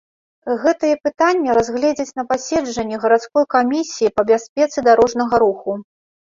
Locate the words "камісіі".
3.53-4.11